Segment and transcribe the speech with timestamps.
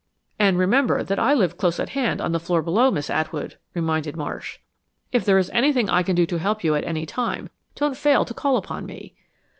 [0.39, 4.17] "And remember that I live close at hand, on the floor below, Miss Atwood," reminded
[4.17, 4.57] Marsh.
[5.11, 8.25] "If there is anything I can do to help you at any time, don't fail
[8.25, 9.13] to call upon me."